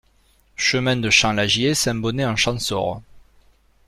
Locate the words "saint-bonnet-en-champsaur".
1.75-3.03